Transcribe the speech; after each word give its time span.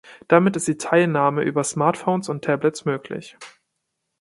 Damit 0.27 0.55
ist 0.55 0.67
die 0.67 0.77
Teilnahme 0.79 1.43
über 1.43 1.63
Smartphone 1.63 2.23
und 2.27 2.43
Tablets 2.43 2.85
möglich. 2.85 3.37